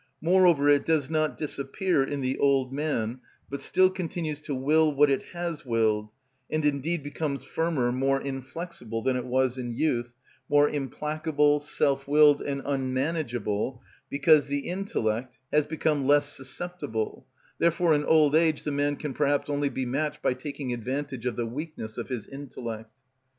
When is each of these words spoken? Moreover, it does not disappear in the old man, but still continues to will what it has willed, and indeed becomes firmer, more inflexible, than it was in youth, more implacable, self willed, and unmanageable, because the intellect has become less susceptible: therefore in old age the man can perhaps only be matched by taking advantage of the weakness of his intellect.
Moreover, 0.19 0.67
it 0.67 0.83
does 0.83 1.11
not 1.11 1.37
disappear 1.37 2.01
in 2.03 2.21
the 2.21 2.39
old 2.39 2.73
man, 2.73 3.19
but 3.51 3.61
still 3.61 3.91
continues 3.91 4.41
to 4.41 4.55
will 4.55 4.91
what 4.91 5.11
it 5.11 5.21
has 5.33 5.63
willed, 5.63 6.09
and 6.49 6.65
indeed 6.65 7.03
becomes 7.03 7.43
firmer, 7.43 7.91
more 7.91 8.19
inflexible, 8.19 9.03
than 9.03 9.15
it 9.15 9.27
was 9.27 9.59
in 9.59 9.75
youth, 9.75 10.15
more 10.49 10.67
implacable, 10.67 11.59
self 11.59 12.07
willed, 12.07 12.41
and 12.41 12.63
unmanageable, 12.65 13.83
because 14.09 14.47
the 14.47 14.67
intellect 14.67 15.37
has 15.53 15.67
become 15.67 16.07
less 16.07 16.27
susceptible: 16.35 17.27
therefore 17.59 17.93
in 17.93 18.03
old 18.03 18.33
age 18.33 18.63
the 18.63 18.71
man 18.71 18.95
can 18.95 19.13
perhaps 19.13 19.51
only 19.51 19.69
be 19.69 19.85
matched 19.85 20.23
by 20.23 20.33
taking 20.33 20.73
advantage 20.73 21.27
of 21.27 21.35
the 21.35 21.45
weakness 21.45 21.99
of 21.99 22.09
his 22.09 22.25
intellect. 22.27 22.89